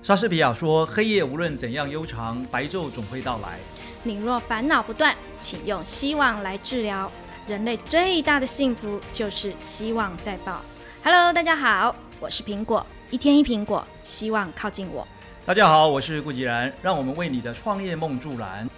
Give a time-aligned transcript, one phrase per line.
[0.00, 3.58] 莎士比亚说：“黑夜无论怎样悠长，白昼总会到来。
[4.04, 7.10] 你若烦恼不断，请用希望来治疗。
[7.46, 10.62] 人类最大的幸福就是希望在爆。
[11.02, 15.06] Hello，大家好，我是苹果，一天一苹果，希望靠近我。”
[15.44, 18.68] 大家好，我是顾吉然，让我们为你的创业梦助燃。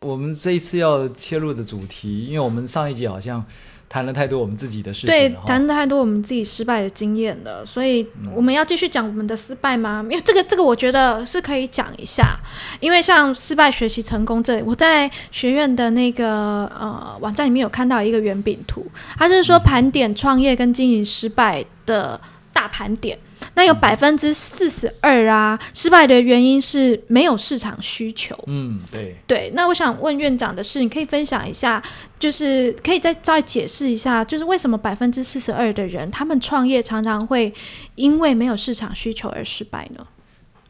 [0.00, 3.44] 我们这一次要切入的主题，因为我们上一集好像
[3.88, 10.02] 谈了太多我们自己的事情对谈了，太多我们自己失败的经验了，所以我们要继续讲我们的失败吗？
[10.10, 12.38] 因为这个这个我觉得是可以讲一下，
[12.80, 22.20] 因为像失败学习成功这，我在学院的那个呃网站里面有看到一个圆饼图，它就是说盘点创业跟经营失败的
[22.52, 23.18] 大盘点。
[23.58, 28.38] 那有百分之四十二啊，失败的原因是没有市场需求。
[28.46, 31.82] 嗯，对，对，那我想问院长的是，你可以分享一下，
[32.20, 37.52] 就是可以再再解释一下，就是为什么百分之四十二的人，他们创业常常会
[37.96, 40.06] 因为没有市场需求而失败呢？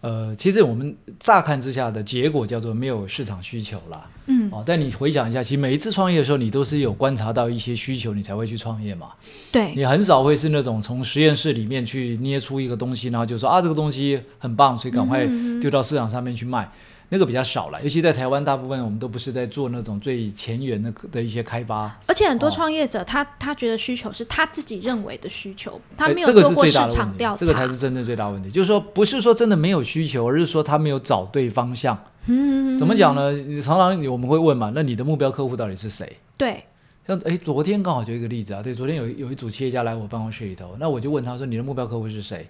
[0.00, 4.06] 呃，其实我们乍看之下的结果叫做没有市场需求啦。
[4.28, 9.08] 嗯，哦，但你回想一下，其实每一次创业的时候，你都是有观察到一些需求，你才会去创业嘛。
[9.50, 16.70] 对，你很少会是那种从实验室里面去捏出一个东西，然后就说啊这个东西很棒，所以赶快嗯丢到市场上面去卖。
[17.10, 27.36] 那个比较少了，尤其在台湾，大部分我们都不是在做那种最前沿的的一些开发，而且很多哦创业者，他他觉得需求是他自己认为的需求，他没有做过市场调查。
[27.38, 28.50] 这个才是真正最大问题。
[28.50, 31.98] 就是说，不是说真的没有需求，而是说他没有找对方向。
[32.28, 33.32] 嗯，怎么讲呢？
[33.32, 36.16] 你常常我们会问嘛，那你的目标客户到底是谁？
[36.36, 36.62] 对，
[37.06, 42.46] 像哎，昨天刚好就一个例子啊，对，昨天有有一组企业家来我办公室里头，那我就问他说，你的目标客户是谁？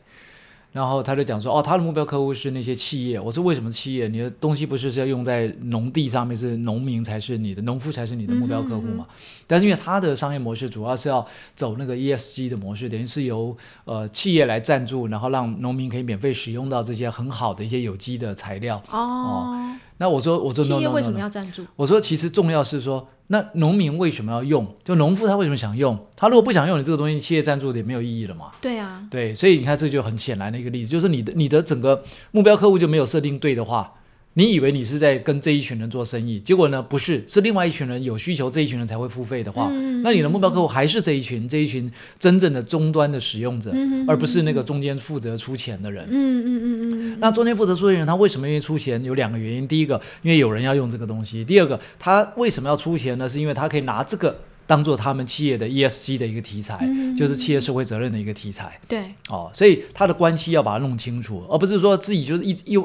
[0.70, 3.19] 然后他就讲说，哦，他的目标客户是那些企业。
[3.19, 4.06] 我说为什么企业？
[4.06, 9.06] 你的东西不是是要用在农地上面，是农民才是你的，农夫才是你的目标客户嘛？
[9.46, 18.80] 但是因为他的商业模式主要是要走那个 ESG 的模式，等于是由呃企业来赞助，然后让农民可以免费使用到这些很好的一些有机的材料。
[18.91, 21.18] 哦，那我说，我说企业为什么。
[21.18, 21.64] 要赞助？
[21.77, 24.67] 我说，其实重要是说，那农民为什么要用？
[24.84, 25.98] 就农夫他为什么想用？
[26.17, 28.52] 他如果不想用你这个东西，企业赞助也没有意义了嘛。
[28.61, 33.92] 对啊，对，所以你看，这就很显然的一个例子，就是你的你的整个目标客户就没有设定对的话，
[34.38, 41.90] 你以为你是在跟这一群人做生意，结果呢不是，是另外一群人有需求，这一群人才会付费的话，嗯那你的目标客户还是这一群这一群
[42.20, 43.74] 真正的终端的使用者，
[44.06, 46.06] 而不是那个中间负责出钱的人。
[46.08, 49.02] 嗯嗯嗯嗯嗯，那中间负责出钱的人，他为什么愿意出钱？
[49.02, 49.66] 有两个原因。
[49.66, 53.28] 第一个，因为有人要用这个东西；第二个，他为什么要出钱呢？
[53.28, 54.38] 是因为他可以拿这个
[54.68, 56.86] 当做他们企业的 ESG 的一个题材，
[57.17, 58.79] 就是企业社会责任的一个题材。
[58.86, 62.79] 对，哦，所以他的关系要把它弄清楚，而不是说自己就是一一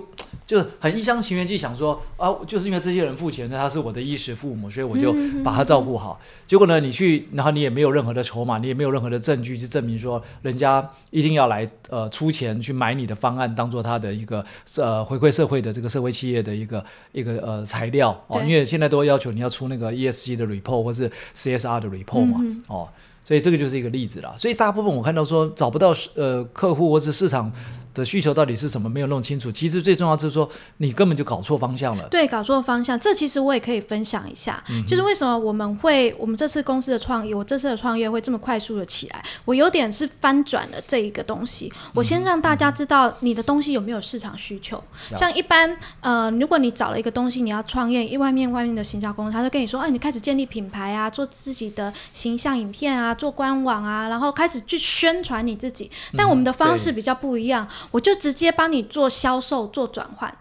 [0.47, 5.13] 就是很一厢情愿去想说啊，就是因为这些人付钱，那他是我的衣食父母，所以我就
[5.43, 6.19] 把他照顾好。
[6.47, 14.43] 结果呢，你去，然后你也没有任何的筹码，你也没有任何的证据去证明说人家一定要来呃出钱去买你的方案，当做他的一个
[14.77, 22.89] 呃回馈社会的这个社会企业的一个一个呃材料哦，因为现在都要求你要出那个 ESG 的 report 或是 CSR 的 report 嘛，嗯哦。
[23.25, 24.35] 所以这个就是一个例子啦。
[24.37, 27.49] 所以大部分我看到说找不到呃客户或者市场
[27.93, 29.51] 的需求到底是什么，没有弄清楚。
[29.51, 32.07] 其实最重要就是说你根本就搞错方向了。
[32.09, 41.71] 对，搞错方向，这其实我也可以分享一下，嗯就是为什么我们会，我们这次公司的创业，我这次的创业会这么快速的起来，我有点是翻转了这一个东西。
[41.93, 44.77] 我先让大家知道你的东西有没有市场需求。
[45.11, 55.89] 了像一般，呃，如果你找了一个东西，你要创业，因为外面外面的行销公司，他就跟你说，哎、你开始建立品牌啊，做自己的形象影片啊，做官网啊，然后开始去宣传你自己。
[56.17, 60.35] 但我们的方式比较不一样，我就直接帮你做销售、做转换。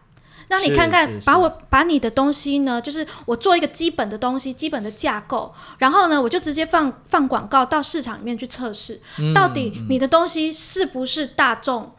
[0.49, 11.91] 让你看看把我把你的东西呢，就是我做一个基本的东西，基本的架构，然后呢，我就直接放放广告到市场里面去测试，嗯到底你的东西是不是大众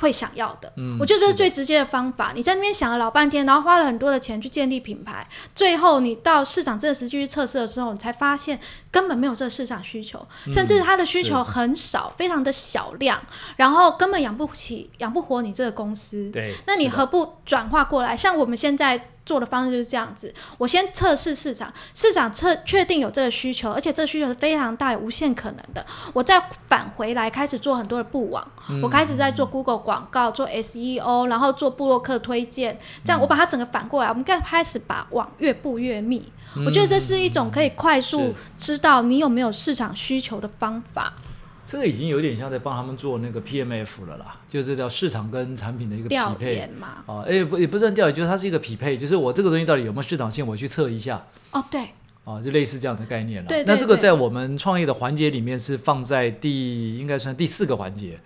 [0.00, 0.72] 会想要的？
[0.76, 2.32] 嗯我觉得这是最直接的方法。
[2.34, 8.58] 你在那边想了老半天，然后花了很多的钱去建立品牌，最后你到市场真的实际去测试了之后，你才发现
[8.90, 13.20] 根本没有这个市场需求，甚至它的需求很少，非常的小量，
[13.56, 16.30] 然后根本养不起、养不活你这个公司。
[16.30, 18.16] 对，那你何不转化过来？
[18.16, 28.44] 像我们现在做的方式就是这样子：我先测试市场，市场测确定有这个需求，而且这个需求是非常大、有无限可能的，我再返回来开始做很多的布网，
[28.82, 36.26] 我开始在做 Google 广告、做 SEO，然后做布洛克推荐，这样我把它整个反过来，我们该开始把网越布越密。
[36.66, 41.12] 我觉得这是一种可以快速知道你有没有市场需求的方法。
[41.70, 46.54] 这个已经有点像在帮他们做那个 PMF 了啦，就是叫市场跟产品的一个匹配。
[46.56, 51.24] 研嘛，哦，哎，不也不算调研，就是它是一个匹配，就是我这个东西到底有没有市场性，我去测一下。
[51.52, 51.82] 哦，对，
[52.24, 53.48] 啊，就类似这样的概念了。
[53.48, 58.18] 对对那这个在我们创业的环节里面是放在第应该算第四个环节，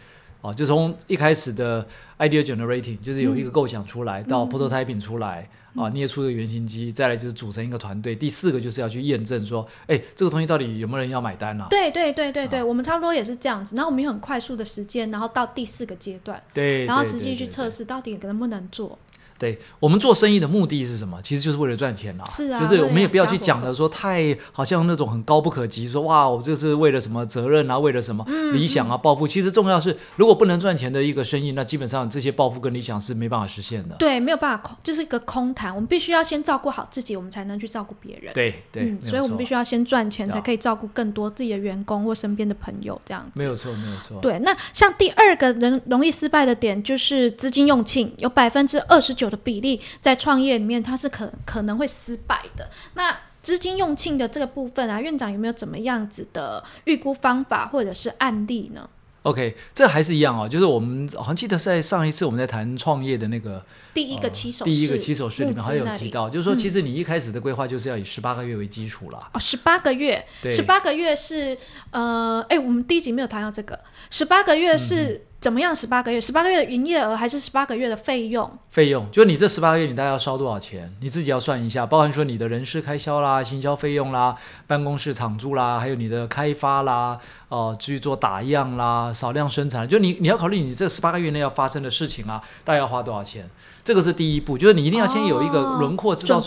[0.45, 1.83] 哦，就从一开始的
[2.19, 8.15] idea generating，就是有一个构想出来，到 prototyping 出来，啊，捏出一个原型机，再来就是组成一个团队。
[8.15, 11.67] 第四个就是要去验证说，哎，这个东西到底有没有人要买单啊？
[11.71, 13.75] 对对对对对，我们差不多也是这样子。
[13.75, 18.99] 然后我们有很快速的时间，然后到第四个阶段，对，然后实际去测试到底能不能做。
[19.39, 21.21] 对我们做生意的目的是什么？
[21.23, 22.25] 其实就是为了赚钱啦。
[22.27, 29.27] 是啊，就是我们也不要去讲的说太好像那种很高不可及，说哇，我这是为了什么责任啊，为了什么理想啊，抱负。
[29.27, 33.97] 其实重要是，如果不能赚钱的一个生意，那基本上这些抱负跟理想是没办法实现的。
[33.97, 35.75] 对，没有办法空，就是一个空谈。
[35.75, 38.33] 我们必须要先照顾好自己，我们才能去照顾别人。
[38.33, 43.43] 对对，所以我们必须要先赚钱，才可以照顾更多自己的员工或身边的朋友，这样子。
[43.43, 44.21] 没有错，没有错。
[44.21, 49.81] 对，那像第二个人容易失败的点就是资金用罄，有百分之二十九的比例。
[50.01, 52.69] 在创业里面，它是可可能会失败的。
[52.95, 58.89] 那资金用罄的这个部分啊，院长有没有怎么样子的预估方法或者是案例呢
[59.21, 63.63] ？OK，这还是一样哦，就是我们好像记得在上一次我们在谈创业的那个
[63.93, 69.31] 第一个起手第一个起手式里面还有提到，就是说其实你一开始的规划就是要以十八个月为基础了。
[69.35, 71.57] 哦，十八个月，十八个月是
[71.91, 73.79] 呃，哎，我们第一集没有谈到这个，
[74.11, 75.27] 十八个月是。
[75.45, 75.77] 怎么样？
[75.77, 78.51] 十八个月，十八个月的营业额还是十八个月的费用？
[78.71, 80.91] 费用就是你这十八个月，你大概要烧多少钱？
[81.03, 84.35] 你自己要算一下，包含说你的人事开销啦、行销费用啦、
[84.67, 87.19] 办公室场租啦，还有你的开发啦，
[87.51, 93.47] 哦，去做打样啦、少量生产，就你你要考虑你这十八个月内要发生的事情啊，大概要花多少钱？
[93.85, 96.45] 这个是第一步，就是你一定要先有一个轮廓，知道说，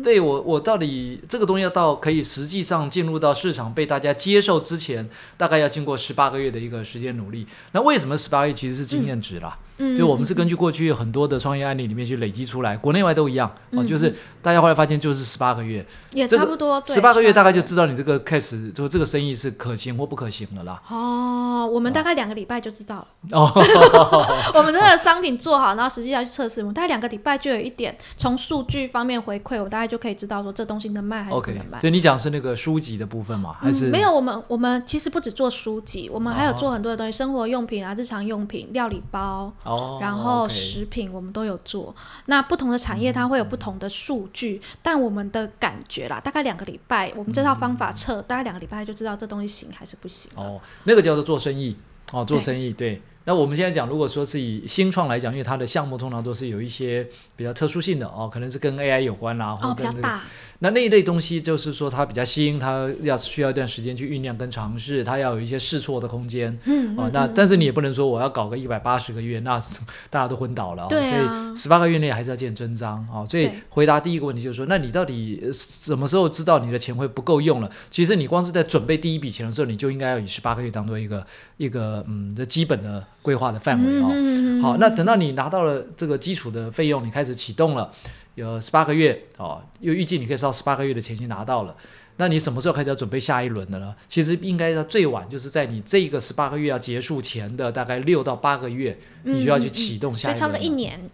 [0.00, 0.02] 哦。
[0.02, 7.46] 对我，我到底这个东西要到可以实际上进入到市场被大家接受之前，大概要经过十八个月的一个时间努力。
[7.70, 9.56] 那为什么十八个月其实是经验值啦？
[9.56, 9.63] 嗯，
[9.98, 16.82] 就我们是根据过去很多的创业案例里面去累积出来，国内外都一样啊，就是大家后来发现就是十八个月，也差不多。
[16.86, 20.80] 十八个月大概就知道你这个开始就这个生意是可行或不可行的啦。
[20.88, 23.06] 哦，我们大概两个礼拜就知道了。
[23.32, 23.50] 哦，
[24.54, 31.80] 我们真的商品做好，然后实际要去测试，我们大概两个礼拜就有一点从数据方面回馈，我大概就可以知道说这东西能卖还是不能卖。
[31.80, 33.56] 所以你讲是那个书籍的部分嘛？
[33.60, 34.14] 还是没有？
[34.14, 39.52] 我们我们其实不止做书籍，我们还有做很多的东西，生活用品啊、日常用品、料理包。
[39.64, 41.94] 哦，然后食品我们都有做。
[42.26, 50.30] 那不同的产业它会有不同的数据，但我们的感觉啦，大概两个礼拜，我们这套方法测，大概两个礼拜就知道这东西行还是不行。
[50.36, 51.76] 哦，那个叫做做生意
[52.12, 53.02] 哦，做生意对。
[53.26, 60.20] 那我们现在讲，如果说是以新创来讲，因为它的项目通常都是有一些比较特殊性的哦，可能是跟 AI 有关啦，或者比较大。
[60.60, 66.56] 那那一类东西就是说它比较新，它要需要一段时间去酝酿跟尝试，它要有一些试错的空间。
[66.64, 69.60] 嗯，哦，那但是你也不能说我要搞个一百八十个月，那
[70.08, 70.86] 大家都昏倒了。
[70.88, 73.26] 对所以十八个月内还是要见真章啊。
[73.26, 77.70] 所以回答第一个问题就是说，那你到底什么时候知道你的钱会不够用了？
[77.90, 84.62] 其实你光是在准备第一笔钱的时候，你就应该要以十八个月当做一个一个嗯的基本的规划的范围哦。
[84.62, 87.92] 好，那等到你拿到了这个基础的费用，你开始启动了。
[88.34, 91.76] 有十八个月哦，又预计你可以烧十八个月的钱先拿到了，
[92.16, 93.94] 那你什么时候开始要准备下一轮的呢？
[94.08, 100.40] 其实应该要最晚就是在你这个十八个月要结束前的大概六到八个月，你就要去启动下一轮。
[100.40, 101.10] 差不多一年，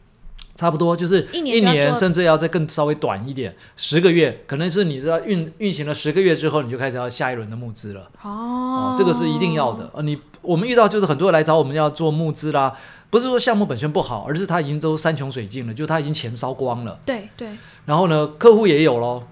[0.54, 8.10] 差不多就是一年，甚至要再更稍微短一点，十个月，可能是你知道运运行了十个月之后，你就开始要下一轮的募资了。
[8.22, 9.90] 哦，这个是一定要的。
[9.94, 12.74] 呃，你我们遇到就是很多人来找我们要做募资啦。
[13.10, 16.98] 不是说项目本身不好，而是他已经都山穷水尽了，就他已经钱烧光了。
[17.04, 17.48] 对对。
[17.84, 19.24] 然后呢，客户也有喽，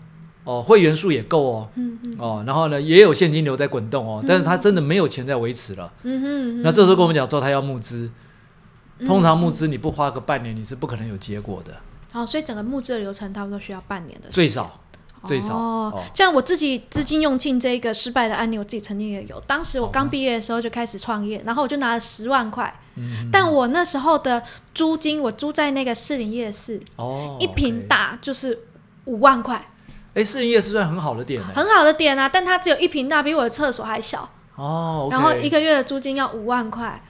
[0.42, 5.92] 哦，会员数也够哦，嗯嗯，哦，然后呢，也有现金流在滚动哦，但是他真的没有钱在维持了。
[6.02, 6.62] 嗯哼。
[6.62, 8.10] 那这时候跟我们讲说，他要募资，
[9.06, 11.72] 通常募资你不花个半年，你是不可能有结果的。
[12.12, 14.28] 哦，所以整个募资的流程差不多需要半年的。
[14.28, 14.80] 最少。
[15.24, 19.40] 最少哦，像我自己资金用尽这个失败的案例，我自己曾经也有。
[19.46, 22.72] 当时我刚毕业的时候就开始创业，然后我就拿了十万块，
[23.32, 24.42] 但我那时候的
[24.74, 28.66] 租金，我租在那个士林夜市，哦，一平大就是
[29.06, 29.66] 五万块。
[30.14, 34.28] 哎，士林夜市算很好的点，很好的点啊，但它只有一平大，比我的厕所还小。
[34.56, 37.00] 哦，然后一个月的租金要五万块。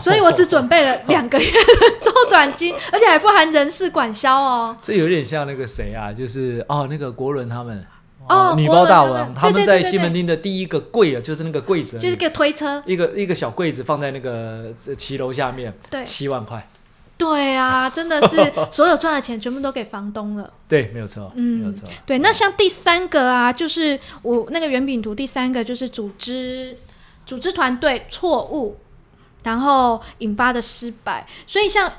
[0.00, 4.76] 所以我只准备了两个月的周转金，而且还不含人事管销哦。
[4.80, 7.86] 这有点像那个谁啊，就是哦，那个国伦他们
[8.28, 16.66] 哦，女包大王他们在西门町的第一个柜啊，就是那个柜子，就是个推车，一个一个小柜子放在那个骑楼下面，对，七万块。
[17.16, 18.36] 对啊，真的是
[18.70, 20.48] 所有赚的钱全部都给房东了。
[20.68, 21.88] 对，没有错，嗯，没有错。
[22.06, 26.76] 对，那像第三个啊，就是我那个圆饼图，第三个就是组织
[27.26, 28.78] 组织团队错误。
[29.48, 31.90] 然后引发的失败，所以像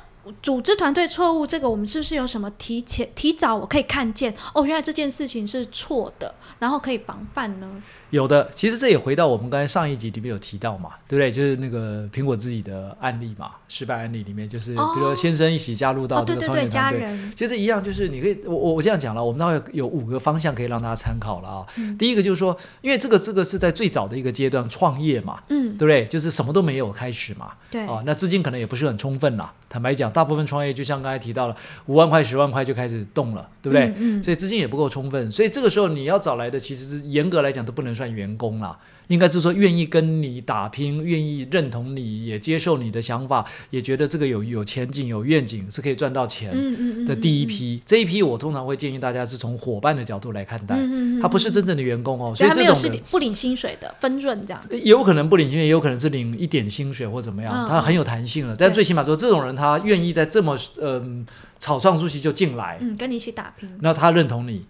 [0.44, 4.32] 组织团队错误，这个我们是不是有什么提前提早我可以看见？
[4.54, 7.82] 哦，原来这件事情是错的，然后可以防范呢？
[8.12, 11.32] 有的，其实这也回到我们刚才上一集里面有提到嘛，对不对？
[11.32, 17.00] 就是那个苹果自己的案例嘛，失败案例里面，就是比如说先生一起加入到哦，对对对，这个创业团队。
[17.00, 21.66] 家人，其实一样，就是你可以，我我我这样讲了，我们大概有五个方向可以让大家参考了啊。
[21.78, 26.06] 嗯第一个就是说，因为这个这个是在最早的一个阶段创业嘛，嗯，对不对？
[26.06, 29.54] 就是什么都没有开始嘛，对，啊，那资金可能也不是很充分啦。
[29.68, 33.86] 坦白讲，大部分创业就像刚才提到了，五万块、十万块就开始动了，对不对？
[33.98, 46.56] 嗯，嗯所以资金也不够充分，所以这个时候你要找来的，其实是严格来讲都不能算员工啦，应该是说愿意跟你打拼，愿意认同你，也接受你的想法，也觉得这个有有前景、有愿景，是可以赚到钱
[47.06, 47.82] 的第一，批。
[47.86, 50.80] 这一批我通常会建议大家是从伙伴的角度来看待，
[51.22, 58.56] 他不是真正的员工哦，所以这种是不领薪水的分润这样子，也有可能不领薪水，也有可能是领一点薪水或怎么样，嗯他很有弹性了。
[58.58, 61.26] 但最起码说，这种人他愿意在这么嗯、
[61.58, 64.66] 草创初期就进来，嗯，跟你一起打拼，那他认同你，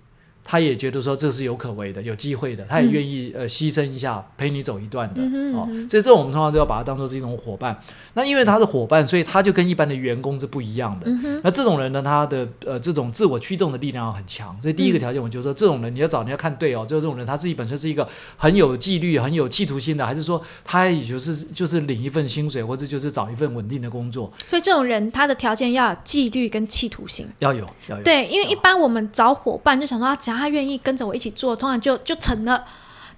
[0.52, 5.22] 他也觉得说这是有可为的、有机会的，他也愿意、呃牺牲一下，陪你走一段的、
[5.56, 7.80] 哦所以这种我们通常都要把它当做是一种伙伴。
[8.16, 11.06] 那因为他是伙伴，所以他就跟一般的员工是不一样的。
[11.08, 27.28] 嗯，那这种人呢，他的呃这种自我驱动的力量要很强，所以第一个条件，我就说这种人你要找你要看对哦，就是这种人他自己本身是一个很有纪律、很有企图心的，还是说他也就是就是领一份薪水，或者就是找一份稳定的工作，所以这种人他的条件要有纪律跟企图心。
[27.38, 28.04] 要有要有。
[28.04, 32.66] 对，因为一般我们找伙伴就想说，啊只要他愿意跟着我一起做，通常就就成了。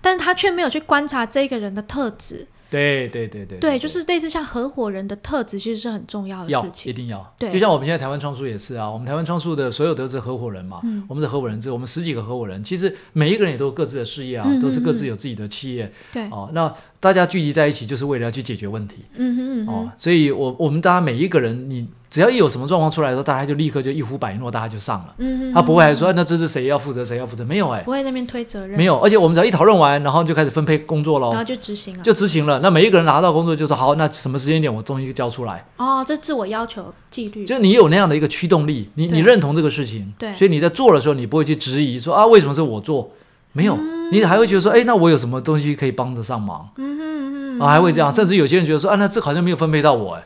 [0.04, 6.92] 但是他却没有去观察这个人的特质，对对对对对，就是类似像合伙人的特质，其实是很重要的要一事情。
[6.92, 16.50] 定要，对就像我们现在台湾创数也是啊，我们台湾创数的所有都是合伙人嘛，嗯我们是合伙人制，我们十几个合伙人，其实每一个人也都有各自的事业啊，嗯都是各嗯嗯自有自己的企业对，哦。
[16.54, 19.92] 那大家聚集在一起，就是为了要去解决问题嗯哼嗯哼，哦。
[19.96, 25.16] 所以我我们大家每一个人，你只要一有什么状况出来的时候，大家就立刻就一呼百诺，大家就上了。
[25.18, 27.46] 嗯哼，他不会还说、啊那这是谁要负责，谁要负责？
[27.46, 29.00] 没有哎、不会那边推责任，没有。
[29.00, 32.04] 而且我们只要一讨论完，然后就开始分配工作喽然后，就执行了。
[32.04, 32.60] 就执行了。
[32.60, 35.66] 那每一个人拿到工作就说好，那什么时间点我东西交出来。
[35.78, 43.10] 哦，这自我要求纪律，就你有那样的一个驱动力，你你认同这个事情，对所以你在做的时候，你不会去质疑说啊，为什么是我做？
[43.54, 43.78] 没有，
[44.12, 47.70] 你还会觉得说，哎，那我有什么东西可以帮得上忙嗯哼嗯哼，啊？
[47.72, 50.24] 还会这样，甚至有些人觉得说，啊，那这好像没有分配到我，哎，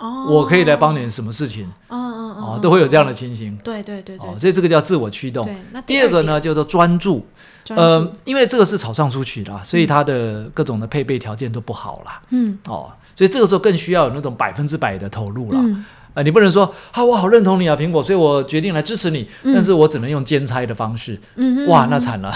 [0.00, 1.70] 哦，我可以来帮你什么事情。
[1.88, 3.56] 嗯，嗯嗯啊，嗯，都会有这样的嗯，情形。
[3.62, 4.28] 对对对对。
[4.28, 5.44] 哦，所以这个叫自我驱动。
[5.44, 5.54] 对。
[5.72, 7.26] 那第二个，呢，叫做专注，
[7.68, 12.58] 呃，因为这个是草创出去啦，所以它的各种的配备条件都不好啦，嗯。
[12.66, 15.60] 哦，所以这个时候更需要有那种百分之百的投入啦。
[15.62, 15.84] 嗯。
[16.14, 19.52] 啊，你不能说啊，我好认同你啊，苹果，所以我决定来支持你，嗯。
[19.54, 22.34] 但是我只能用兼差的方式，嗯，哇，那惨了。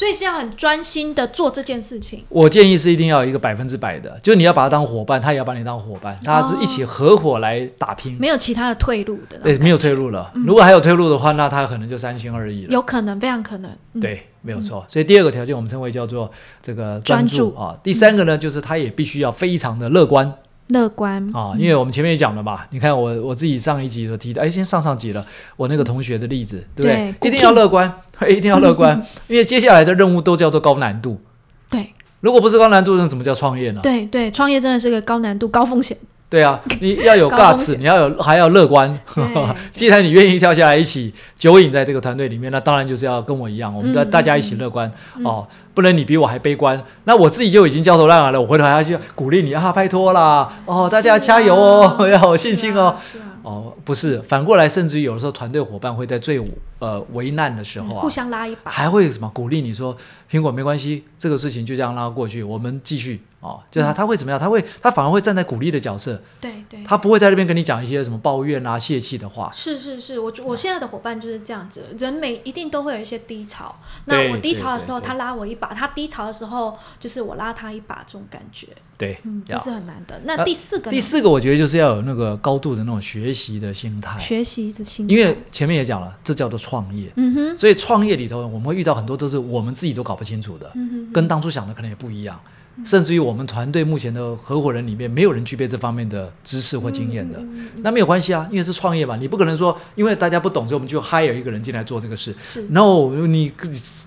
[0.00, 2.24] 所以是要很专心的做这件事情。
[2.30, 10.32] 我建议是一定要有一个百分之百的，就是你要把他当伙伴，他也要把你当伙伴，大家是一起合伙来打拼，没有其他的退路的对，没有退路了。
[10.46, 12.72] 如果还有退路的话，那他可能就三心二意了。
[12.72, 13.70] 有可能，非常可能。
[13.92, 14.82] 嗯，对，没有错。
[14.88, 16.30] 所以第二个条件我们称为叫做
[16.62, 17.78] 这个专注啊。
[17.82, 20.32] 第三个呢，就是他也必须要非常的乐观
[20.70, 25.24] 乐观啊，因为我们前面也讲了嘛，你看我我自己上一集所提到，哎，先上上集了，
[25.56, 27.14] 我那个同学的例子，对不对？
[27.20, 27.92] 对 一定要乐观，
[28.28, 31.20] 一定要乐观，因为接下来的任务都叫做高难度。
[31.68, 33.80] 对如果不是高难度，那怎么叫创业呢？
[33.82, 35.96] 对对，创业真的是个高难度、高风险。
[36.30, 38.98] 对啊，你要有 guts， 你要有还要乐观。
[39.12, 39.24] 对。
[39.72, 44.90] 既然你愿意跳下来一起揪引在这个团队里面，那当然就是要跟我一样，我们大家一起乐观。
[45.24, 45.44] 哦，
[45.74, 46.80] 不能你比我还悲观。
[47.02, 52.94] 那我自己就已经焦头烂额了，我回头还要去鼓励你啊，拜托啦，哦，大家加油哦， 要有信心哦。
[53.00, 56.38] 是啊，哦，不是，反过来，甚至于有的时候团队伙伴会在最
[56.80, 58.70] 呃为难的时候啊互，相拉一把。
[58.70, 59.96] 还会什么鼓励你说
[60.28, 63.60] 苹果没关系，这个事情就这样拉过去，我们继续哦。
[63.70, 64.40] 就是他他会怎么样？
[64.40, 69.50] 他会他反而会站在鼓励的角色，对对，他不会在那边跟你讲一些什么抱怨啊、泄气的话。
[69.52, 73.74] 是是是，我我现在的伙伴就是这样子，人每一定都会有一些低潮。
[74.06, 80.20] 那我低潮的时候，他拉我一把；他低潮的时候，就是我拉他一把，这种感觉，对，嗯，这是很难的。
[80.24, 87.10] 那呃第四个呢，第四个我觉得就是要有那个高度的那种学习的心态，学习的心态，因为前面也讲了，这叫做创业。
[87.16, 92.38] 嗯哼，所以创业里头，我们会遇到很多都是我们自己都搞不清楚的，嗯哼，跟当初想的可能也不一样。
[92.82, 102.34] 甚至于我们团队目前的合伙人里面，没有人具备这方面的知识或经验的，嗯那没有关系啊，因为是创业嘛，你不可能说因为大家不懂，所以我们就 hire 一个人进来做这个事。
[102.42, 103.52] 是 No，你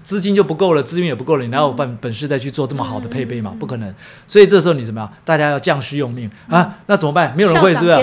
[0.05, 3.53] 资金就不够了，资源也不够了，你哪有本本事再去做这么好的配备嘛？
[3.59, 3.93] 不可能。
[4.25, 5.13] 所以这时候你怎么样？
[5.23, 6.79] 大家要将士用命啊！
[6.87, 7.35] 那怎么办？
[7.35, 7.99] 没有人会，是不是？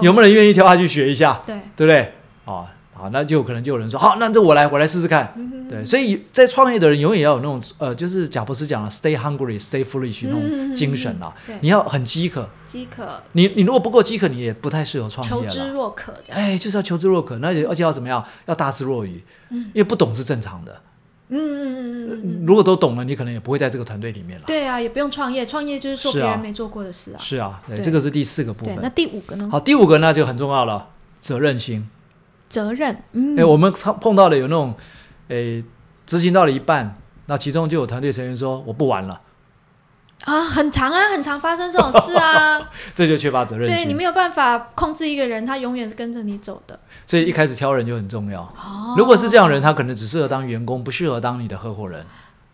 [0.00, 1.42] 有没有人愿意跳下去学一下？
[1.44, 2.14] 对，对不对？
[2.46, 2.64] 哦，
[2.94, 5.32] 好，那就可能就有人说，好，那这我来，我来试试看。
[5.36, 12.48] 嗯对，所以在创业的人永远要有那种呃，就是贾博士讲了，stay hungry, stay foolish 那种精神啊，对你要很饥渴。
[12.66, 15.72] 饥渴，你你如果不够饥渴，你也不太适合创业求知。
[15.72, 16.34] 若渴的。
[16.34, 18.22] 哎，就是要求知若渴，那也而且要怎么样？
[18.44, 20.80] 要大智若愚，因为不懂是正常的。
[21.28, 24.44] 嗯嗯嗯嗯嗯，如果都懂了，你可能也不会在这个团队里面了。
[24.46, 27.18] 对啊，也不用创业，创业就是做别人没做过的事啊。
[27.18, 28.88] 是啊，对，这个是第四个部分，那。
[28.90, 29.48] 第五个呢？
[29.50, 31.88] 好，第五个那就很重要了，责任心。
[32.48, 33.02] 责任。
[33.12, 34.74] 嗯，哎、我们碰到了有那种，
[35.28, 35.64] 诶，
[36.06, 36.92] 执行到了一半，
[37.26, 39.20] 那其中就有团队成员说我不玩了，
[40.24, 42.70] 啊，很长啊，很常发生这种 事啊。
[42.94, 43.94] 这就缺乏责任对你。
[43.94, 46.78] 没有办法控制一个人，他永远是跟着你走的。
[47.06, 48.40] 所以一开始挑人就很重要。
[48.42, 52.04] 哦如果是这样的人，他可能只适合当员工，不适合当你的合伙人。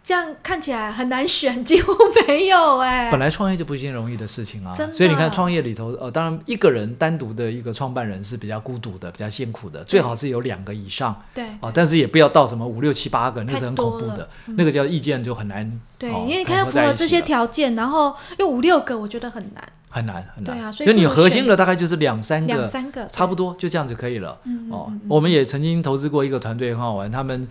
[0.03, 1.93] 这样看起来很难选，几乎
[2.27, 11.15] 没有哎、本来创业就不是一件容易的事情啊，所以你看创业里头，呃，当然一个人单独的一个创办人是比较孤独的，比较辛苦的，最好是有两个以上。
[11.35, 11.45] 对。
[11.61, 14.55] 啊，但是也不要到什么五六七八个，那是很恐怖的，嗯。
[14.57, 20.57] 那个叫意见就很难，对，哦因为你看要符合这些条件，然后又五六个，我觉得很难，很难很难。
[20.57, 24.31] 对啊所以你核心的大概就是两三个，两三个差不多就这样子可以了。
[24.71, 27.47] 哦嗯，我们也曾经投资过一个团队，很好玩，他们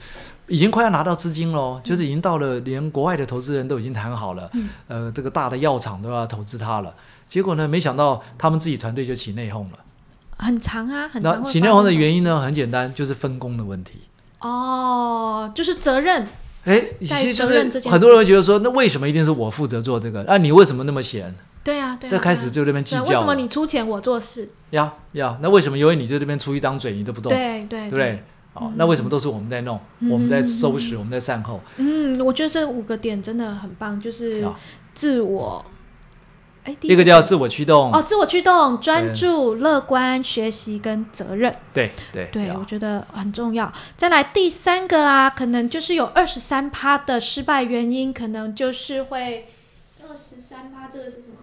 [0.49, 6.93] 已经快要拿到资金嗯喽，就是已经到了连国外的投资人都已经谈好了，嗯呃，这个大的药厂都要投资他了。
[7.27, 9.79] 结果呢，没想到他们自己团队就起内讧了。
[10.37, 14.01] 很长啊，很长那起内讧的原因呢，很简单，就是分工的问题。
[14.39, 16.27] 哦，就是责任，
[16.63, 20.23] 哎，其实就是很多人会觉得说，那为什么一定是我负责做这个？
[20.23, 21.35] 啊，你为什么那么闲？
[21.61, 23.09] 对啊，对啊，这开始就这边计较了。
[23.09, 24.49] 为什么你出钱我做事？
[24.71, 27.29] 呀呀，那为什么因为你就这边出一张嘴，你都不动？
[27.31, 28.23] 对对对不对？
[28.53, 29.79] 哦，那为什么都是我们在弄，
[30.09, 31.61] 我们在收拾，我们在善后？
[31.77, 34.45] 嗯，我觉得这五个点真的很棒，就是
[34.93, 35.63] 自我，
[36.63, 41.55] 哎，第一个叫自我驱动，哦，自我驱动、专注、乐观、学习跟责任。
[41.73, 43.71] 对对对，呀我觉得很重要。
[43.95, 49.47] 再来第三个啊，可能就是有二十三趴的失败原因，可能就是会
[50.09, 51.35] 二十三趴，这个是什么？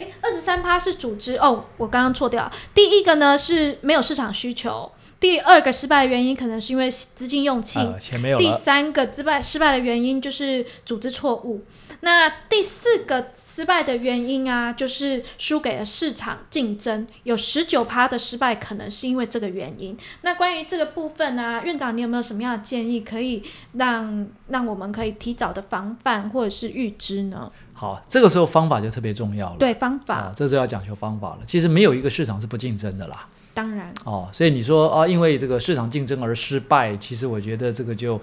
[0.00, 2.50] 哎，二十三趴是组织哦，我刚刚错掉。
[2.74, 11.62] 第一个呢是没有市场需求，第二个失败的原因可能是因为资金用尽，呃，钱没有第，三个失败失败的原因就是组织错误。
[12.02, 19.94] 那第四个失败的原因啊，就是输给了市场竞争，有十九趴的失败可能是因为这个原因。
[20.22, 23.42] 那关于这个部分呢、院长你有没有什么样的建议，可以
[23.74, 27.52] 让让我们可以提早的防范或者是预知呢？
[27.74, 29.56] 好，这个时候方法就特别重要了。
[29.58, 31.40] 对，方法、啊，这就要讲求方法了。
[31.46, 33.28] 其实没有一个市场是不竞争的啦。
[33.52, 38.20] 当然哦，所以你说啊，因为这个市场竞争而失败，其实我觉得这个就，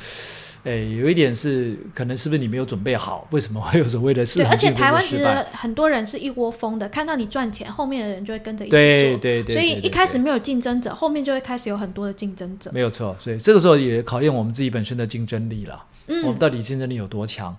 [0.64, 3.28] 诶，有一点是可能是不是你没有准备好？
[3.32, 5.02] 为什么会有所谓的市，场竞争而且台湾？
[5.04, 8.80] 其实很多人是一窝蜂的，看到你赚钱，后面的人就会跟着一起做。
[8.80, 12.72] 对对对，所以一开始没有竞争者，后面就会开始有很多的竞争者。
[12.74, 15.84] 没有错，所以这个时候也考验我们自己本身的竞争力了。
[16.08, 17.54] 我们嗯，到底竞争力有多强？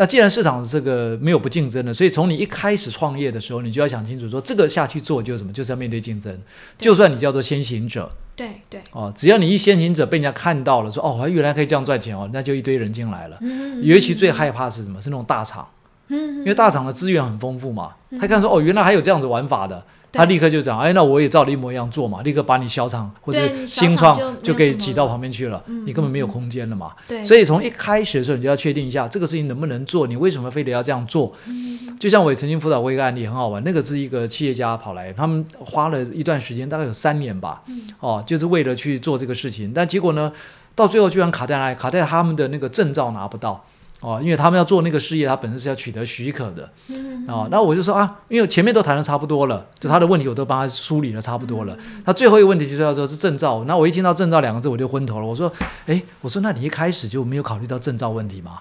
[0.00, 6.34] 那既然市场这个没有不竞争的，所以从你一开始创业的时候，你就要想清楚说，这个下去做就是什么，就是要面对竞争。
[6.78, 13.36] 就算你叫做先行者对对，哦，只要你一先行者被人家看到了，说哦，原来可以这样赚钱哦，那就一堆人进来了。
[13.42, 14.98] 嗯尤其最害怕是什么？
[15.02, 15.68] 是那种大厂，
[16.08, 26.92] 嗯因为大厂的资源很丰富嘛，他看说哦，原来还有这样子玩法的，对他立刻就讲，哎，那我也照的一模一样做嘛，立刻把你小厂或者新创就给挤到旁边去了，嗯你根本没有空间了嘛。
[27.06, 31.32] 对，所以从一开始的时候，你就要确定一下这个事情能不能做，你为什么非得要这样做？
[31.46, 33.62] 嗯就像我也曾经辅导过一个案例，很好玩。
[33.62, 39.70] 那个是一个企业家跑来，他们花了一段时间，大概有三年吧，嗯哦，就是为了去做这个事情。
[39.74, 40.32] 但结果呢，
[40.74, 41.74] 到最后居然卡在哪里？
[41.76, 43.62] 卡在他们的那个证照拿不到。
[44.00, 47.46] 哦，因为他们要做那个事业，他本身是要取得许可的嗯哦。
[47.50, 51.76] 那我就说啊，因为前面都谈的差不多了，就他的问题我都帮他梳理的差不多了。
[51.76, 55.26] 嗯他最后一个问题就是要说是证照，那我一听到证照两个字我就昏头了。
[55.26, 55.52] 我说，
[55.86, 58.60] 哎，我说那你一开始就没有考虑到证照问题吗？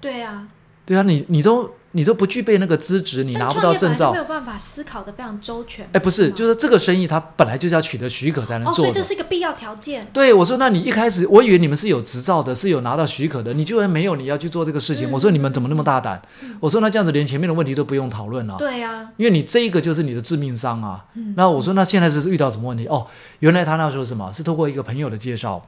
[0.00, 0.46] 对啊，
[0.84, 4.18] 对啊，你你都你都不具备那个资质，你拿不到证照没。
[4.18, 5.88] 有办法思考的非常周全。
[5.92, 9.00] 哎，不是，就是这个生意它本来就是要取得许可才能哦，所以做的。
[9.00, 10.06] 这是一个必要条件。
[10.12, 15.08] 对，我说那你一开始我以为你们是有执照的，是有拿到许可的，你居然没有，你要去做这个事情。
[15.08, 16.20] 嗯我说你们怎么那么大胆？
[16.58, 21.04] 我说那这样子连前面的问题都不用讨论了、对啊，因为你这一个就是你的致命伤啊。
[21.14, 22.86] 嗯那我说那现在是遇到什么问题？
[22.86, 23.06] 哦，
[23.40, 25.62] 原来他那时候什么是通过一个朋友的介绍，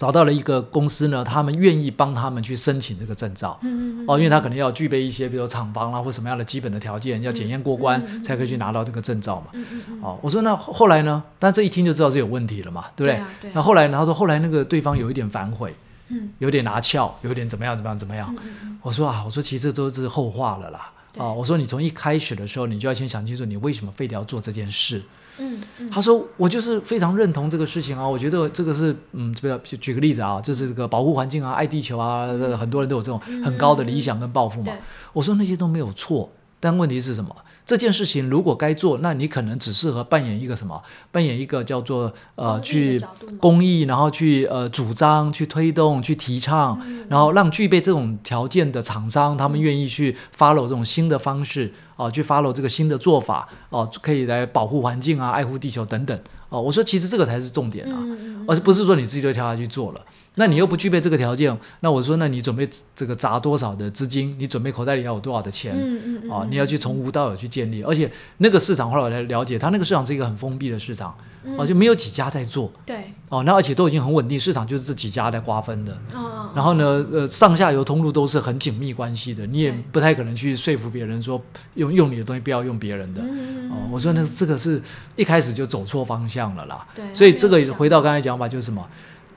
[0.00, 3.58] 找到了一个公司呢，他们愿意帮他们去申请这个证照。
[3.60, 9.48] 嗯嗯哦，因为他可能要具备一些，比如说厂房啦或什么样的基本的条件，要检验过关、才可以去拿到这个证照嘛。
[9.52, 11.22] 嗯嗯嗯，哦，我说那后来呢？
[11.38, 13.20] 但这一听就知道是有问题了嘛，对不对？
[13.20, 13.98] 啊对啊那后来呢？
[13.98, 15.74] 他说后来那个对方有一点反悔，
[16.08, 18.34] 嗯有点拿翘，有点怎么样怎么样怎么样。
[18.42, 20.90] 嗯嗯我说啊，我说其实这都是后话了啦。
[21.12, 21.30] 对啊。
[21.30, 25.02] 我说你从一开始的时候，你就要先想清楚，你为什么非得要做这件事。
[25.40, 32.26] 嗯嗯，他说我就是非常认同这个事情啊，我觉得这个是嗯，这个举举个例子啊，就是这个保护环境啊，爱地球啊，
[32.58, 34.74] 很多人都有这种很高的理想跟抱负嘛对。
[35.12, 37.34] 我说那些都没有错，但问题是什么？
[37.70, 40.82] 这件事情如果该做，那你可能只适合扮演一个什么？
[41.12, 43.00] 扮演一个叫做呃去
[43.38, 57.94] 公益，然后去呃主张、去推动、去提倡，嗯然后让具备这种条件的厂商，他们愿意去 follow 这种新的方式哦、去 follow 这个新的做法哦、可以来保护环境啊、爱护地球等等哦、我说其实这个才是重点啊。
[58.00, 60.00] 嗯嗯而不是说你自己就跳下去做了。
[60.36, 64.34] 那你又不具备这个条件，那我说，那你准备这个砸多少的资金？
[64.38, 65.74] 你准备口袋里要有多少的钱？
[65.76, 71.14] 嗯嗯嗯啊，你要去从无到有去建立，而且那个市场后来我才了解，它那个市场是一个很封闭的市场，
[71.44, 75.92] 嗯哦、就没有几家在做，对，哦，那而且都已经很稳定，市场就是这几家在瓜分的。
[76.14, 81.40] 哦然后呢，呃，上下游通路都是很紧密关系的，你也不太可能去说服别人说
[81.74, 83.22] 用用你的东西不要用别人的。
[83.22, 84.82] 嗯哦，我说那这个是
[85.14, 86.84] 一开始就走错方向了啦。
[86.92, 88.84] 对所以这个没有想回到刚才讲法就是什么？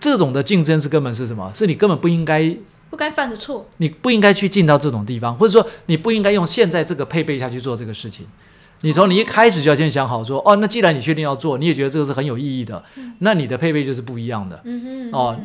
[0.04, 1.50] 这种的竞争是根本是什么？
[1.56, 2.54] 是你根本不应该，
[2.90, 8.26] 不该犯的错，你不应该去进到这种地方，或者说你不应该用现在这个配备下去做这个事情。
[8.84, 12.84] 你从你一开始就要先想好说，哦，那既然你确定要做，你也觉得这个是很有意义的，
[13.20, 14.62] 那你的配备就是不一样的。
[15.14, 15.40] 哦，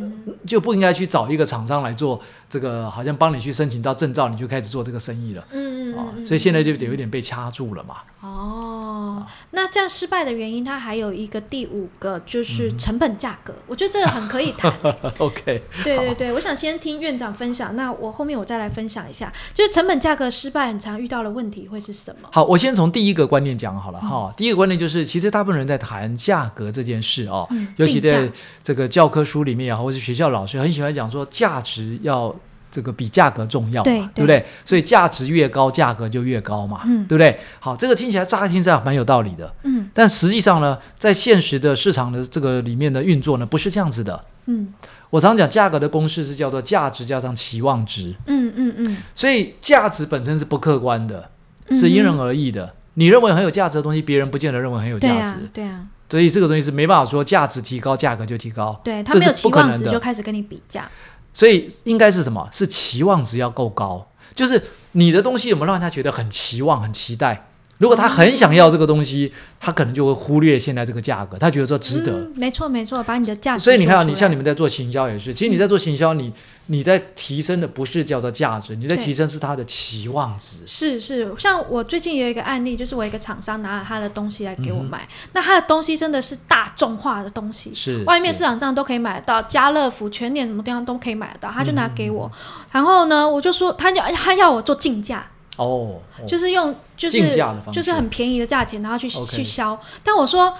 [0.44, 2.20] 就不应该去找一个厂商来做
[2.50, 5.44] 这个，好像帮你去申请到证照，你就开始做这个生意了。
[5.52, 7.96] 嗯嗯啊、嗯，所以现在就有点被掐住了嘛。
[8.20, 14.74] 哦，那这样失败的原因，它还有一个第五个就是成本价格，我觉得这个很可以谈。
[15.18, 22.28] OK， 对对对，我想先听院长分享，那我后面我再来分享一下，就是成本价格失败很常遇到的问题会是什么？
[22.32, 24.32] 好，我先从第一个观念讲好了哈。
[24.36, 28.28] 第一个观念就是，其实大部分人在谈价格这件事哦，嗯尤其在
[28.62, 32.34] 这个教科书里面也好，或是学校老师很喜欢讲说，价值要
[32.70, 34.44] 这个比价格重要嘛，对对不对？
[34.64, 37.38] 所以价值越高，价格就越高嘛，嗯对不对？
[37.60, 44.24] 好，这个听起来乍一听这样蛮有道理的，嗯但实际上呢，在现实的市场的这个里面的运作呢，不是这样子的。
[44.46, 44.72] 嗯
[45.10, 51.30] 我常讲价格的公式是叫做价值加上期望值，嗯嗯嗯，所以价值本身是不客观的，
[51.68, 52.74] 嗯是因人而异的。
[52.98, 58.78] 你认为很有价值的东西，别人不见得认为很有价值，啊对啊，所以这个东西是没办法说价值提高，价格就提高。
[58.82, 60.90] 对他没有期望值就开始跟你比价，
[61.32, 62.48] 所以应该是什么？
[62.52, 64.60] 是期望值要够高，就是
[64.92, 67.47] 你的东西有没有让人家觉得很期望、很期待？
[67.78, 72.12] 如果他很想要这个东西，他可能就会忽略现在这个价格，他觉得说值得。
[72.12, 76.32] 嗯没错没错，把你的价值所以你看你像你们在做行销也是，其实你在做行销，你
[76.66, 80.58] 你在提升的不是叫做价值，你在提升是他的期望值。
[80.66, 84.90] 是是，像我最近有一个案例，就是我一个厂商拿了他的东西来给我嗯，
[85.32, 92.32] 那他的东西真的是大众化的东西，是外面市场上都可以买得到，家乐福、全联什么地方都可以买得到，他就拿给嗯我，
[92.72, 95.24] 然后呢，我就说他要他要我做竞价，
[95.58, 97.36] 哦，哦就是用就是
[97.72, 99.78] 就是很便宜的价钱，然后去去销。
[100.02, 100.54] 但我说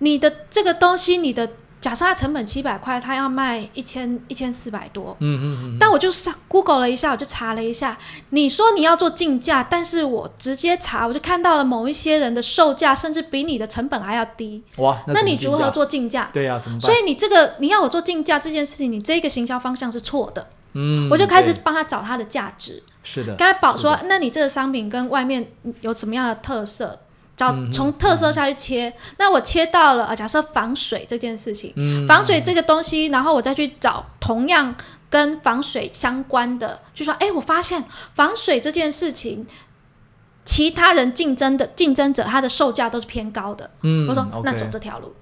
[0.00, 1.48] 你的这个东西，你的
[1.80, 5.16] 假设它成本七百块，它要卖一千一千四百多。
[5.20, 7.96] 嗯嗯嗯，但我就上 Google 了一下，我就查了一下，
[8.30, 15.70] 你说你要做竞价，但是我直接查，我就看到了某一些人的售价甚至比你的成本还要低，哇，那你如何？
[15.70, 16.30] 做竞价？
[16.32, 16.90] 对呀、怎么办？
[16.90, 20.48] 所以你这个你要我做竞价这件事情，你这个行销方向是错的。
[20.72, 27.00] 嗯，我就开始帮他找它的价值，是的，跟他保说，那你这个商品跟外面有什么样的特色？
[27.38, 34.74] 找从特色下去切，那我切到了啊，假设防水这件事情，嗯，防水这个东西，然后我再去找同样
[35.08, 37.84] 跟防水相关的，就说，哎，我发现
[38.16, 39.46] 防水这件事情，
[40.44, 43.70] 其他人竞争的竞争者他的售价都是偏高的。
[43.82, 45.14] 嗯，我说，那走这条路，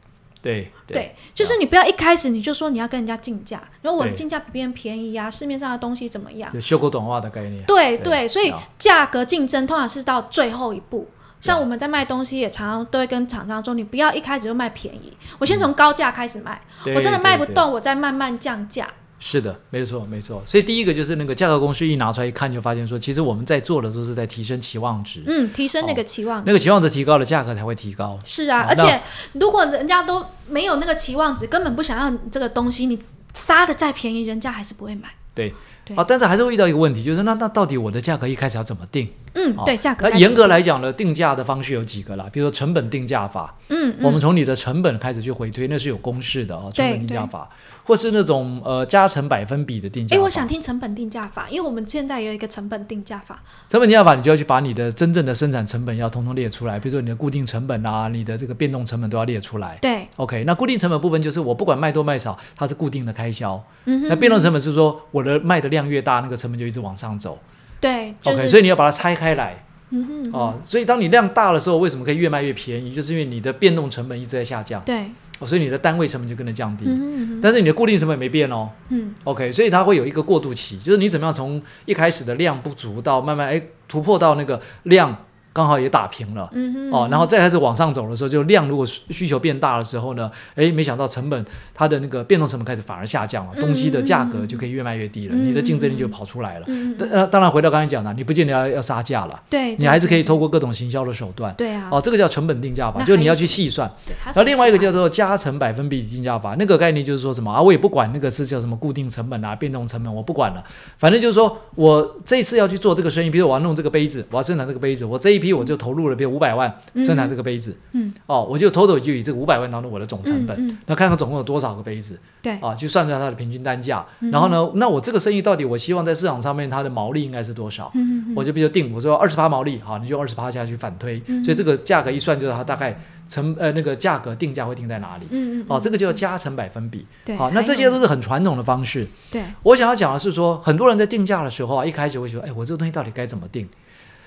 [0.46, 6.50] 对对，就是你不要一开始你就说你要跟人家竞价，然后我的对竞价比别人便宜啊，市面上的东西怎么样？
[6.54, 7.62] 有修狗短袜的概念。
[7.64, 11.08] 对对对，所以啊价格竞争通常是到最后一步。
[11.40, 17.44] 像我们在卖东西，也常常都会跟厂商说，你不要一开始就卖便宜，我先从高价开始卖，对我真的卖不。
[17.46, 18.88] 动，我再慢慢降价。
[19.18, 20.42] 是的，没错没错。
[20.44, 26.44] 所以第一个就是那个价格公式一拿出来一看，就发现说，其实我们在做的都是在提升期望值，嗯，提升那个期望值。
[26.46, 28.18] 那个期望值提高了，价格才会提高。
[28.24, 29.00] 是啊，而且
[29.32, 32.98] 如果人家都没有那个期望值，根本不想要这个东西，你
[33.32, 35.08] 杀的再便宜，人家还是不会买。
[35.34, 39.08] 对，对啊，但是还是会遇到一个问题，就是那那到底我的价格一开始要怎么定？
[39.36, 47.48] 嗯，哦对，价格该那严格来讲呢，定价的方式有几个啦，比如说成本定价法，嗯，嗯我们从你的成本开始去回推，那是有公式的哦，成本定价法，
[47.84, 50.24] 或是那种呃加成百分比的定价哎，法。
[50.24, 53.42] 我想听成本定价法，因为我们现在有一个成本定价法。
[53.68, 59.76] 成本定价法，你就要去把你的真正的生产成本要通通列出来，比如说你的固定成本啊，你的这个变动成本都要列出来。
[59.82, 63.62] 对，OK，那固定成本部分就是我不管卖多卖少，它是固定的开销。
[63.84, 67.38] 嗯哼，那变动成本是说我的卖的量越大，那个成本就一直往上走。
[67.86, 69.62] 对，就是 OK，所以你要把它拆开来。
[69.90, 72.90] 嗯哼，哦，所以当你量大的时候，为什么可以越卖越便宜？
[72.92, 75.04] 就是因为你的变动成本一直在下降，对，
[75.38, 76.84] 哦所以你的单位成本就跟着降低。
[76.88, 85.16] 嗯哼但是你的固定成本没变哦嗯，OK，所以它会有一个过渡期，就是你怎么样从一开始的量不足到慢慢哎突破到那个量
[85.56, 86.46] 刚好也打平了。
[86.52, 91.42] 嗯哼，哦，然后再开始往上走的时候，就量如果需需求变大的时候呢，哎，没想到成本
[91.72, 96.66] 它的那个变动成本开始反而下降了，嗯东西的价格就可以越卖越低了，嗯你的竞争力就跑出来了。
[96.68, 101.54] 嗯嗯嗯当呃，当然回到刚才讲的，你不见得要要杀价了，对，你还是可以对透过各种行销的手段。
[101.54, 103.90] 对啊，哦，这个叫成本定价法，就是你要去细算。
[104.06, 110.62] 对，然然后另外一个叫做加成百分比定价法，那个概念就是说什么啊，我也不管那个是叫什么固定成本啊、变动成本，我不管了，
[110.98, 127.90] 反正就是说我这一次要去做这个生意，比如我要弄这个杯子，我要生产这个杯子，我这一批我就投入了，比如五百万生产这个杯子，嗯，哦，我就 total 就以这个五百万当做我的总成本，嗯嗯那看看总共有多少个杯子，对啊，去算算它的平均单价，嗯然后呢，那我这个生意到底我希望在市场上面它的毛利应该是多少？
[127.94, 135.26] 嗯嗯我就比如定，我说二十八毛利，好，你就二十八下去反推，嗯所以这个价格一算，就是它大概成呃那个价格定价会定在哪里。
[135.30, 137.04] 嗯嗯，哦，这个就要加成百分比。
[137.24, 139.06] 对，好，那这些都是很传统的方式。
[139.30, 143.68] 对，我想要讲的是说，很多人在定价的时候啊，一开始会觉得，哎，我这个东西到底该怎么定？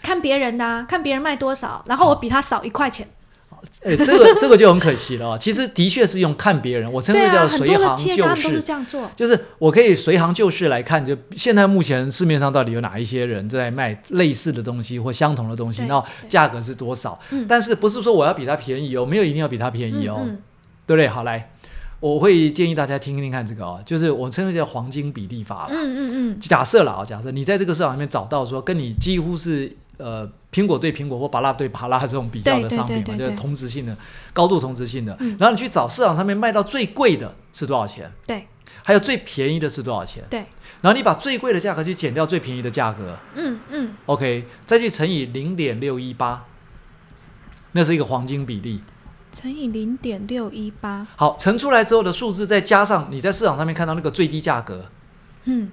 [0.02, 3.08] 看别人的啊，看别人卖多少，然后我比他少一块钱，
[3.84, 5.38] 哎，这个这个就很可惜了啊。
[5.38, 8.62] 其实的确是用看别人，我称之叫随行就市。
[8.62, 17.20] 这样做，就是我可以随行就市来看，就现在目前市面上到底有哪一些人在卖类似的东西或相同的东西，对然后价格是多少？
[17.32, 20.42] 嗯但是不是说我要比他便宜哦，没有一定要比他便宜哦，嗯嗯
[20.88, 21.08] 对不对？
[21.08, 21.52] 好，来，
[22.00, 25.70] 我会建议大家听听看这个哦，就是我称之为叫黄金比例法了。
[25.72, 33.96] 嗯嗯嗯，假设了啊，假设你在这个市场里面找到说跟你几乎是呃苹果对苹果或巴拉对巴拉这种比较的商品嘛，就是同质性的、
[34.34, 35.38] 高度同质性的，嗯。
[35.40, 38.48] 然后你去找市场上面卖到最贵的是多少钱，对。
[38.82, 40.40] 还有最便宜的是多少钱，对，
[40.82, 43.16] 然后你把最贵的价格去减掉最便宜的价格。
[43.36, 46.46] 嗯嗯，，OK，再去乘以零点六一八，
[47.74, 48.82] 那是一个黄金比例。
[49.32, 54.86] 乘以零点六一八，好，乘出来之后的数字，再加上你在市场上面看到那个最低价格，
[55.44, 55.70] 嗯，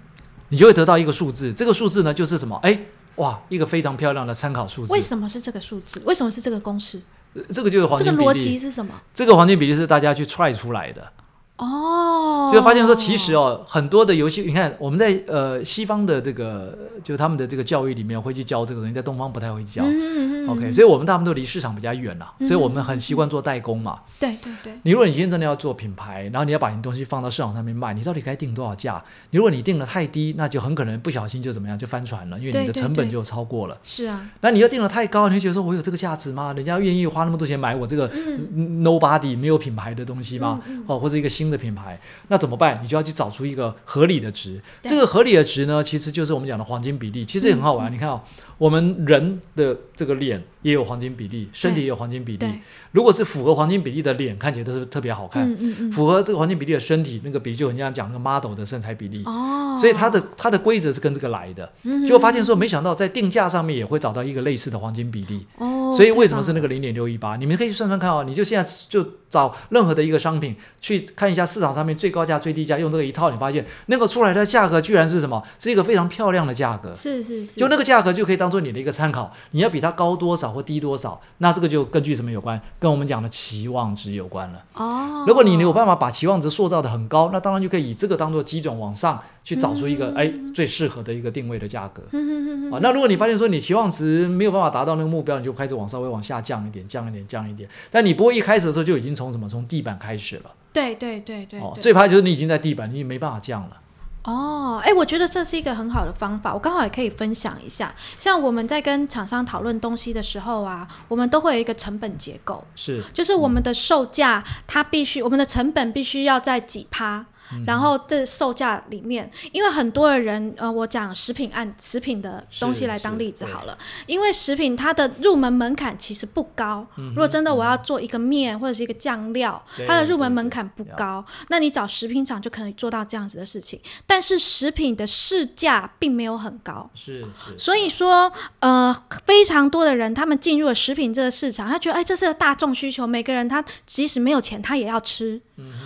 [0.49, 1.55] 你就会得到一个数字。
[1.55, 2.57] 这个数字呢，就是什么？
[2.63, 2.79] 哎，
[3.17, 4.93] 哇，一个非常漂亮的参考数字。
[4.93, 6.01] 为什么是这个数字？
[6.05, 7.01] 为什么是这个公式？
[7.35, 8.39] 呃这个就是黄这个逻。
[8.39, 8.95] 辑是什么？
[9.15, 11.13] 这个黄金比例是大家去 try 出来的，
[11.59, 19.83] 哦，就发现说，其实哦，很多的游戏，你看我们在呃西方的这个，就他们的这个教育里面会去教这个东西，在东方不太会教。
[19.85, 24.01] 嗯，嗯嗯 OK，所以我们大部分都离市场比较远了，嗯所以我们很习惯做代工嘛。
[24.21, 29.03] 对对对，你如果你今天真的要做品牌，然后你要把你东西放到市场上面卖，你到底该定多少价？
[29.31, 33.77] 你如果你定的太低，那就很可能不小心就怎么样就翻船了，因为你的成本就超过了。
[33.83, 36.53] 是啊，那你要定的太高，你会觉得说我有这个价值吗？
[36.53, 40.61] 人家愿意花那么多钱买我这个嗯 nobody 没有品牌的东西吗？
[40.69, 42.81] 嗯嗯哦，或者一个新的品牌，那怎么办？
[42.83, 44.61] 你就要去找出一个合理的值。
[44.85, 47.93] 这个合理的值呢，其实就是我们讲的黄金比例，其实也很好玩。
[47.93, 48.21] 你看哦，
[48.59, 52.47] 我们人的这个脸也有黄金比例，身体也有黄金比例。
[52.91, 59.23] 如果是符合黄金比例的脸，看起来都是特别好看；嗯嗯嗯，符合这个黄金比例的身体，那个比例就很像讲那个 model 的身材比例。
[59.25, 65.47] 哦，所以它的它的规则是跟这个来的，嗯就发现说，没想到在定价上面也会找到一个类似的黄金比例。
[65.57, 66.67] 哦，所以为什么是那个？
[66.67, 67.37] 个零点六一八？
[67.37, 68.25] 你们可以去算算看哦。
[68.27, 75.41] 你就现在就找任何的一个商品去看一下市场上面最高价、最低价，用这个一套，你发现那个出来的价格居然是什么？
[75.61, 76.93] 是一个非常漂亮的价格。
[76.93, 82.61] 是是是，就那个价格就可以当做你的一个参考，你要比它高多少或低多少，那这个就根据什么有关？
[82.81, 84.65] 跟我们讲的期望值有关了。
[84.75, 92.03] 哦，如果你有办法把期望值塑造的很高，那当然就可以以这个当做基准往上去找出一个哎、最适合的一个定位的价格。
[92.13, 97.69] 嗯嗯嗯嗯啊，那如果你发现说你期望值没有办法达到那个目标，你就开始往稍微往下降一点，降一点，降一点。
[97.91, 100.51] 但你不会一开始的时候就已经从什么从地板开始了。
[100.73, 103.77] 对对对对哦，最怕就是你已经在地板，你也没办法降了。
[104.27, 107.95] 哦，哎，我觉得这是一个很好的方法，我刚好也可以分享一下。
[108.19, 117.25] 像我们在跟厂商讨论东西的时候啊，我们都会有一个成本结构，是，就是我们的售价它必须，我们的成本必须要在几趴。
[117.53, 117.65] 嗯。
[117.67, 126.87] 然后这售价里面，因为很多的人，呃，我讲食品按食品的东西来当例子好了，因为食品它的入门门槛其实不高。
[126.97, 133.81] 嗯如果真的我要做一个面或者是一个酱料，对它的入门门槛不高，那你找食品厂就可以做到这样子的事情。
[134.07, 138.31] 但是食品的市价并没有很高，是是，所以说，
[138.61, 145.41] 呃，非常多的人他们进入了食品这个市场，他觉得哎，这是个大众需求，每个人他即使没有钱，他也要吃，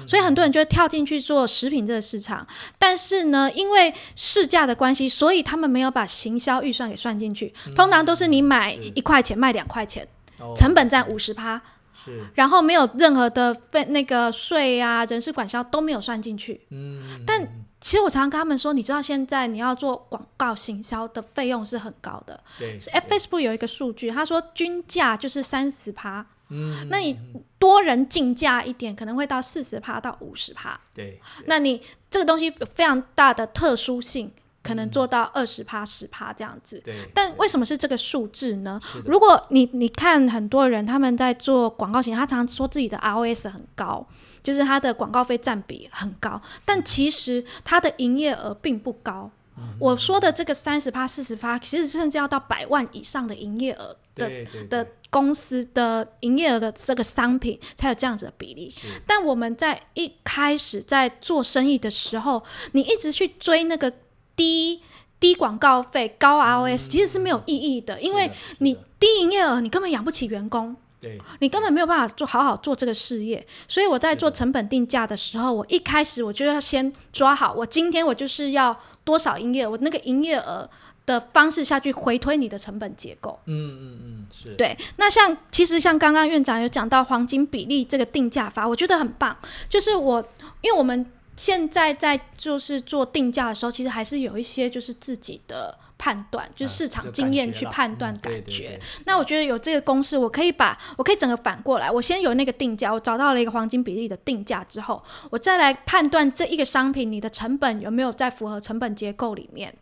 [0.07, 2.47] 所以很多人就会跳进去做食品这个市场。
[2.79, 10.07] 但是呢，因为市价的关系，所以他们没有把行销预算给算进去，通常都是你买一块钱卖两块钱，
[10.41, 11.61] 哦成本占五十趴。
[12.03, 16.59] 是，然后没有任何的费那个税啊、人事管销都没有算进去。
[16.71, 17.47] 嗯，但
[17.79, 22.41] 其实我常常跟他们说，你知道现在你要做广告行销的费用是很高的。
[22.59, 27.19] 对是 Facebook 有一个数据，他说均价就是三十趴，嗯，那你
[27.59, 30.79] 多人竞价一点，可能会到四十趴到五十趴。
[30.95, 34.31] 对，那你这个东西有非常大的特殊性，
[34.63, 36.81] 可能做到二十趴、十趴这样子。
[36.85, 38.81] 对，但为什么是这个数字呢？
[39.05, 44.07] 如果你你看很多人他们在做广告型，他常常说自己的 ROS 很高，
[44.43, 49.31] 就是他的广告费占比很高，但其实他的营业额并不高。
[49.61, 49.77] 嗯。
[49.79, 54.31] 我说的这个三十趴、四十趴，其实甚至要到百万以上的营业额的
[54.69, 58.75] 的公司的营业额的这个商品才有这样子的比例。
[59.07, 62.43] 但我们在一开始在做生意的时候，
[62.73, 63.93] 你一直去追那个
[64.35, 64.81] 低
[65.19, 70.77] 低广告费、高 ROS，、其实是没有意义的，因为你低营业额，你根本养不起员工。
[71.01, 80.69] 对你根本没有办法做好好做这个事业，所以我在做成本定价的时候，我一开始我就要先抓好，我今天我就是要多少营业额，我那个营业额
[81.07, 83.41] 的方式下去回推你的成本结构。
[83.47, 89.37] 嗯嗯嗯是，对，那像其实像刚刚院长有讲到黄金比例这个定价法，我觉得很棒。
[89.69, 90.23] 就是我，
[90.61, 98.81] 因为我们现在在就是做定价的时候，其实还是有一些就是自己的判断，就是市场经验去判断嗯感觉。
[99.05, 109.75] 那我觉得有这个公式，我可以把我可以整个反过来，我先有那个定价，我找到了一个黄金比例的定价之后，我再来判断这一个商品你的成本有没有在符合成本结构里面。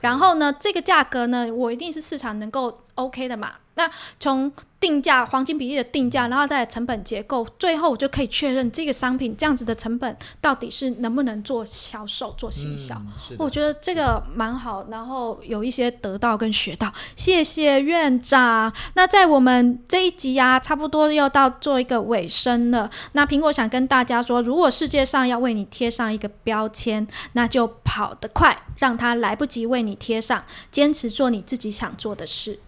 [0.00, 3.52] 然后呢，这个价格呢，我一定是市场能够 OK 的嘛。
[3.74, 12.94] 那从定价黄金比例的定价，然后再成本结构，最后我就可以确认这个商品这样子的成本到底是能不能做销售、做行销。
[12.96, 18.72] 嗯我觉得这个蛮好，然后有一些得到跟学到，谢谢院长。
[18.94, 22.90] 那在我们这一集啊，差不多要到做一个尾声了。
[23.12, 32.58] 那苹果想跟大家说，如果世界上要为你贴上一个标签，那就跑得快，让它来不及为你贴上，坚持做你自己想做的事。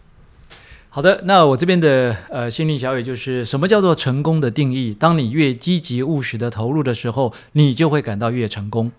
[0.95, 4.93] 好的，那我这边的呃心灵小语就是什么叫做成功的定义？
[4.93, 8.93] 当你越积极务实的投入的时候，你就会感到越成功。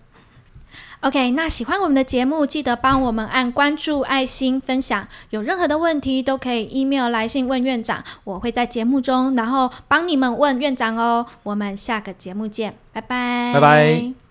[1.02, 5.06] OK，那喜欢我们的节目，记得帮我们按关注、爱心、分享。
[5.30, 11.24] 有任何的问题都可以 email 来信问院长，我会在节目中，然后帮你们问院长哦。
[11.44, 14.23] 我们下个节目见，拜拜，拜拜。